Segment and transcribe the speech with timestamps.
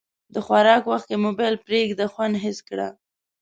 [0.33, 2.87] د خوراک وخت کې موبایل پرېږده، خوند حس کړه.